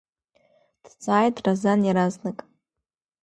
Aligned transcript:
Дҵааит 0.83 1.37
Разан 1.45 1.79
иаразнак. 1.85 2.37